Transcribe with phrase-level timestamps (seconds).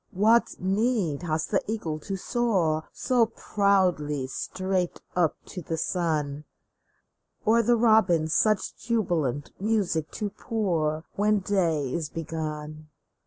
[0.13, 6.45] What need has the eagle to soar So proudly straight up to the sun?
[7.45, 12.87] Or the robin such jubilant music to pour When day is begun?